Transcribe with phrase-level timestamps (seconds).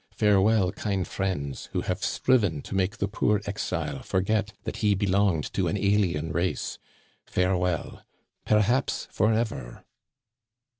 [0.15, 5.53] Farewell, kind friends, who have striven to make the poor exile forget that he belonged
[5.53, 6.79] to an alien race.
[7.27, 8.03] Farewell,
[8.43, 9.85] perhaps forever."